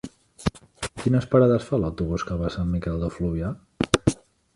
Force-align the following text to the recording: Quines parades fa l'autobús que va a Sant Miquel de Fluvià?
Quines 1.01 1.27
parades 1.35 1.67
fa 1.67 1.79
l'autobús 1.83 2.25
que 2.29 2.37
va 2.39 2.47
a 2.47 2.53
Sant 2.55 2.71
Miquel 2.77 2.97
de 3.05 3.11
Fluvià? 3.19 3.53